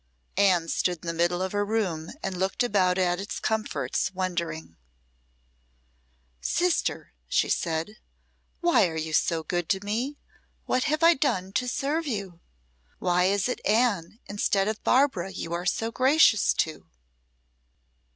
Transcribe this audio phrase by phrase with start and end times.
[0.37, 4.75] Anne stood in the middle of her room and looked about at its comforts, wondering.
[6.41, 7.97] "Sister," she said,
[8.61, 10.17] "why are you so good to me?
[10.65, 12.39] What have I done to serve you?
[12.97, 16.87] Why is it Anne instead of Barbara you are so gracious to?"